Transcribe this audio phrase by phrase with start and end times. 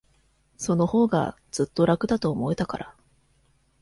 [0.57, 2.95] そのほうが、ずっと楽だと思えたから。